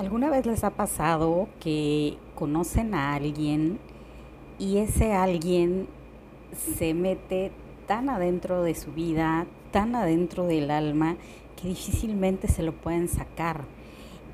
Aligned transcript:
¿Alguna 0.00 0.30
vez 0.30 0.46
les 0.46 0.64
ha 0.64 0.70
pasado 0.70 1.46
que 1.60 2.16
conocen 2.34 2.94
a 2.94 3.12
alguien 3.12 3.78
y 4.58 4.78
ese 4.78 5.12
alguien 5.12 5.88
se 6.56 6.94
mete 6.94 7.52
tan 7.86 8.08
adentro 8.08 8.62
de 8.62 8.74
su 8.74 8.92
vida, 8.92 9.46
tan 9.72 9.94
adentro 9.94 10.46
del 10.46 10.70
alma, 10.70 11.18
que 11.54 11.68
difícilmente 11.68 12.48
se 12.48 12.62
lo 12.62 12.72
pueden 12.72 13.08
sacar? 13.08 13.64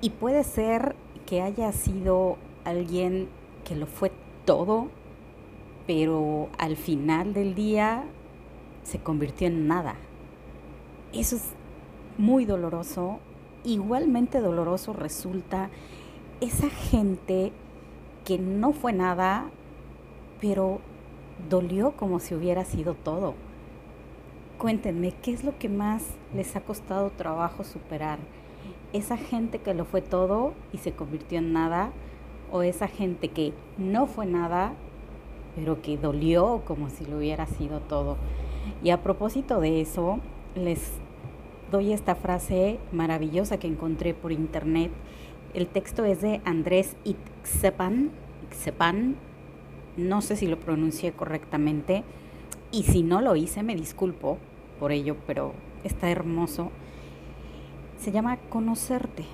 Y 0.00 0.08
puede 0.08 0.44
ser 0.44 0.96
que 1.26 1.42
haya 1.42 1.72
sido 1.72 2.38
alguien 2.64 3.28
que 3.62 3.76
lo 3.76 3.84
fue 3.84 4.12
todo, 4.46 4.88
pero 5.86 6.48
al 6.56 6.78
final 6.78 7.34
del 7.34 7.54
día 7.54 8.04
se 8.82 8.98
convirtió 9.00 9.46
en 9.46 9.68
nada. 9.68 9.96
Eso 11.12 11.36
es 11.36 11.50
muy 12.16 12.46
doloroso 12.46 13.20
igualmente 13.64 14.40
doloroso 14.40 14.92
resulta 14.92 15.70
esa 16.40 16.70
gente 16.70 17.52
que 18.24 18.38
no 18.38 18.72
fue 18.72 18.92
nada, 18.92 19.50
pero 20.40 20.80
dolió 21.48 21.92
como 21.92 22.18
si 22.18 22.34
hubiera 22.34 22.64
sido 22.64 22.94
todo. 22.94 23.34
Cuéntenme, 24.58 25.12
¿qué 25.22 25.32
es 25.32 25.44
lo 25.44 25.58
que 25.58 25.68
más 25.68 26.04
les 26.34 26.54
ha 26.56 26.60
costado 26.60 27.10
trabajo 27.10 27.64
superar? 27.64 28.18
¿Esa 28.92 29.16
gente 29.16 29.58
que 29.58 29.74
lo 29.74 29.84
fue 29.84 30.02
todo 30.02 30.52
y 30.72 30.78
se 30.78 30.92
convirtió 30.92 31.38
en 31.38 31.52
nada? 31.52 31.92
¿O 32.52 32.62
esa 32.62 32.88
gente 32.88 33.28
que 33.28 33.52
no 33.78 34.06
fue 34.06 34.26
nada, 34.26 34.72
pero 35.56 35.80
que 35.80 35.96
dolió 35.96 36.62
como 36.66 36.90
si 36.90 37.06
lo 37.06 37.18
hubiera 37.18 37.46
sido 37.46 37.80
todo? 37.80 38.16
Y 38.82 38.90
a 38.90 39.02
propósito 39.02 39.60
de 39.60 39.80
eso, 39.80 40.18
les 40.54 40.92
doy 41.70 41.92
esta 41.92 42.14
frase 42.14 42.78
maravillosa 42.92 43.58
que 43.58 43.68
encontré 43.68 44.14
por 44.14 44.32
internet. 44.32 44.90
El 45.54 45.66
texto 45.66 46.04
es 46.04 46.20
de 46.20 46.40
Andrés 46.44 46.96
Ixepan, 47.04 48.10
no 49.96 50.20
sé 50.20 50.36
si 50.36 50.46
lo 50.46 50.58
pronuncié 50.58 51.12
correctamente 51.12 52.04
y 52.72 52.84
si 52.84 53.02
no 53.02 53.20
lo 53.20 53.36
hice 53.36 53.62
me 53.62 53.74
disculpo 53.74 54.38
por 54.78 54.92
ello, 54.92 55.16
pero 55.26 55.52
está 55.84 56.10
hermoso. 56.10 56.70
Se 57.98 58.12
llama 58.12 58.38
conocerte. 58.48 59.24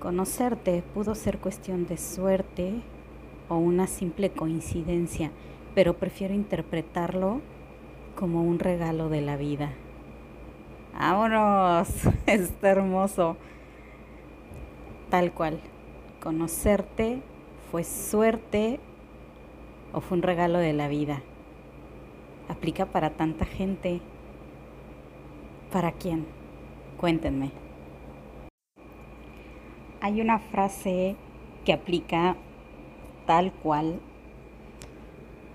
Conocerte 0.00 0.82
pudo 0.94 1.14
ser 1.14 1.38
cuestión 1.38 1.86
de 1.86 1.96
suerte 1.96 2.74
o 3.48 3.56
una 3.56 3.86
simple 3.86 4.30
coincidencia, 4.30 5.30
pero 5.74 5.94
prefiero 5.94 6.34
interpretarlo 6.34 7.40
como 8.16 8.42
un 8.42 8.58
regalo 8.58 9.08
de 9.08 9.20
la 9.20 9.36
vida. 9.36 9.70
Vámonos, 10.98 11.88
está 12.26 12.70
hermoso. 12.70 13.36
Tal 15.10 15.30
cual. 15.32 15.60
Conocerte 16.20 17.22
fue 17.70 17.84
suerte 17.84 18.80
o 19.92 20.00
fue 20.00 20.16
un 20.16 20.22
regalo 20.22 20.58
de 20.58 20.72
la 20.72 20.88
vida. 20.88 21.22
Aplica 22.48 22.86
para 22.86 23.10
tanta 23.10 23.44
gente. 23.44 24.00
¿Para 25.70 25.92
quién? 25.92 26.26
Cuéntenme. 26.96 27.52
Hay 30.00 30.20
una 30.20 30.40
frase 30.40 31.14
que 31.64 31.72
aplica 31.72 32.34
tal 33.24 33.52
cual 33.52 34.00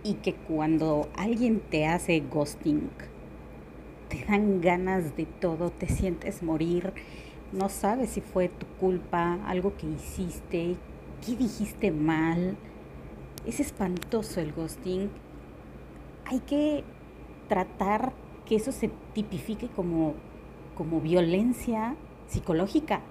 y 0.06 0.14
que 0.16 0.36
cuando 0.36 1.10
alguien 1.18 1.60
te 1.60 1.86
hace 1.86 2.22
ghosting, 2.22 2.90
te 4.14 4.26
dan 4.26 4.62
ganas 4.62 5.18
de 5.18 5.26
todo, 5.26 5.72
te 5.72 5.88
sientes 5.88 6.44
morir, 6.44 6.94
no 7.52 7.68
sabes 7.70 8.12
si 8.12 8.22
fue 8.22 8.48
tu 8.48 8.68
culpa, 8.80 9.40
algo 9.48 9.76
que 9.76 9.88
hiciste, 9.88 10.76
qué 11.26 11.36
dijiste 11.36 11.92
mal. 11.92 12.56
Es 13.48 13.60
espantoso 13.60 14.40
el 14.40 14.54
ghosting. 14.54 15.10
Hay 16.26 16.40
que 16.42 16.84
tratar 17.48 18.14
que 18.46 18.56
eso 18.56 18.72
se 18.72 18.92
tipifique 19.14 19.68
como, 19.68 20.14
como 20.76 21.02
violencia 21.02 21.96
psicológica, 22.28 23.02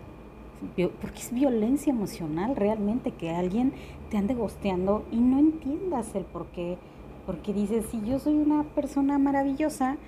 porque 1.01 1.19
es 1.19 1.33
violencia 1.33 1.93
emocional 1.93 2.55
realmente 2.55 3.11
que 3.11 3.31
alguien 3.31 3.73
te 4.09 4.19
ande 4.19 4.35
gosteando 4.35 5.05
y 5.11 5.17
no 5.17 5.41
entiendas 5.41 6.15
el 6.15 6.25
por 6.25 6.47
qué, 6.47 6.79
porque 7.27 7.53
dices, 7.53 7.87
si 7.91 8.01
yo 8.03 8.21
soy 8.21 8.35
una 8.35 8.63
persona 8.63 9.19
maravillosa, 9.19 9.99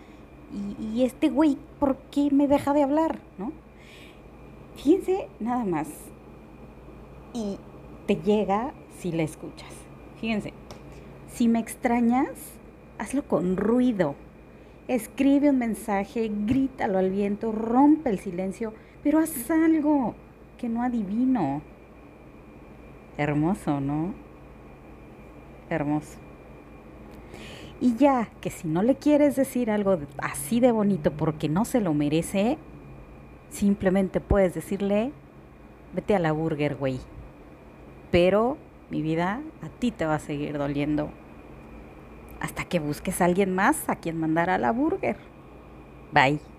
y, 0.79 1.03
este 1.03 1.29
güey, 1.29 1.59
¿por 1.81 1.97
qué 2.11 2.31
me 2.31 2.47
deja 2.47 2.73
de 2.73 2.83
hablar? 2.83 3.19
¿No? 3.39 3.53
Fíjense 4.77 5.29
nada 5.41 5.65
más. 5.65 5.89
Y 7.33 7.59
te 8.07 8.17
llega 8.17 8.73
si 8.99 9.13
la 9.13 9.25
escuchas. 9.25 9.73
Fíjense, 10.21 10.53
si 11.33 11.49
me 11.49 11.59
extrañas, 11.59 12.31
hazlo 12.99 13.27
con 13.27 13.57
ruido. 13.57 14.15
Escribe 14.87 15.51
un 15.51 15.59
mensaje, 15.59 16.31
grítalo 16.47 16.99
al 16.99 17.11
viento, 17.11 17.51
rompe 17.51 18.11
el 18.11 18.19
silencio, 18.19 18.75
pero 19.03 19.19
haz 19.19 19.51
algo 19.51 20.15
que 20.59 20.69
no 20.69 20.83
adivino. 20.83 21.63
Hermoso, 23.17 23.81
¿no? 23.81 24.15
Hermoso. 25.71 26.24
Y 27.85 27.97
ya, 27.97 28.31
que 28.41 28.49
si 28.49 28.67
no 28.67 28.83
le 28.83 28.95
quieres 28.95 29.37
decir 29.37 29.71
algo 29.71 29.99
así 30.17 30.59
de 30.59 30.73
bonito 30.73 31.11
porque 31.13 31.51
no 31.51 31.67
se 31.67 31.83
lo 31.83 31.93
merece, 31.93 32.57
simplemente 33.51 34.23
puedes 34.23 34.55
decirle, 34.55 35.13
vete 35.95 36.15
a 36.15 36.19
la 36.19 36.33
burger, 36.33 36.77
güey. 36.77 36.99
Pero, 38.11 38.57
mi 38.89 39.03
vida, 39.03 39.43
a 39.61 39.69
ti 39.69 39.91
te 39.91 40.07
va 40.07 40.15
a 40.15 40.19
seguir 40.19 40.57
doliendo. 40.57 41.11
Hasta 42.41 42.65
que 42.65 42.79
busques 42.79 43.21
a 43.21 43.27
alguien 43.27 43.55
más 43.55 43.87
a 43.91 43.97
quien 43.97 44.19
mandar 44.19 44.49
a 44.49 44.57
la 44.57 44.73
burger. 44.73 45.19
Bye. 46.11 46.54